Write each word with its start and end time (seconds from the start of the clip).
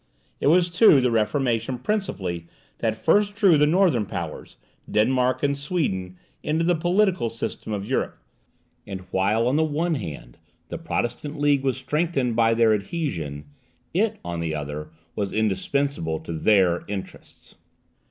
It 0.39 0.47
was, 0.47 0.71
too, 0.71 0.99
the 0.99 1.11
Reformation 1.11 1.77
principally 1.77 2.47
that 2.79 2.97
first 2.97 3.35
drew 3.35 3.55
the 3.55 3.67
northern 3.67 4.07
powers, 4.07 4.57
Denmark 4.89 5.43
and 5.43 5.55
Sweden, 5.55 6.17
into 6.41 6.63
the 6.65 6.73
political 6.73 7.29
system 7.29 7.71
of 7.71 7.85
Europe; 7.85 8.17
and 8.87 9.01
while 9.11 9.47
on 9.47 9.57
the 9.57 9.63
one 9.63 9.93
hand 9.93 10.39
the 10.69 10.79
Protestant 10.79 11.37
League 11.39 11.61
was 11.63 11.77
strengthened 11.77 12.35
by 12.35 12.55
their 12.55 12.73
adhesion, 12.73 13.45
it 13.93 14.19
on 14.25 14.39
the 14.39 14.55
other 14.55 14.89
was 15.15 15.31
indispensable 15.31 16.19
to 16.21 16.33
their 16.33 16.83
interests. 16.87 17.53